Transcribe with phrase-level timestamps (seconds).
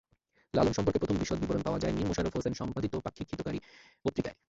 [0.53, 3.59] লালন সম্পর্কে প্রথম বিশদ বিবরণ পাওয়া যায় মীর মশাররফ হোসেন-সম্পাদিত পাক্ষিক হিতকরী
[4.05, 4.37] পত্রিকায়।